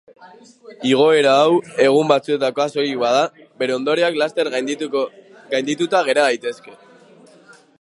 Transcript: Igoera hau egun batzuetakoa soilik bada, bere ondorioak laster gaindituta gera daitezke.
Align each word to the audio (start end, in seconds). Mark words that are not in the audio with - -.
Igoera 0.91 1.33
hau 1.41 1.51
egun 1.87 2.09
batzuetakoa 2.11 2.65
soilik 2.75 3.01
bada, 3.03 3.21
bere 3.63 3.75
ondorioak 3.75 4.17
laster 4.23 4.51
gaindituta 4.55 6.01
gera 6.09 6.27
daitezke. 6.31 6.75